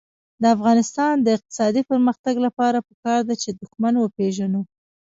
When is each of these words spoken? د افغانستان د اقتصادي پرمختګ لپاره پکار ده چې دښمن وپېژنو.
د 0.41 0.43
افغانستان 0.55 1.13
د 1.21 1.27
اقتصادي 1.37 1.81
پرمختګ 1.91 2.35
لپاره 2.45 2.85
پکار 2.87 3.19
ده 3.29 3.35
چې 3.41 3.49
دښمن 3.61 3.93
وپېژنو. 3.99 4.61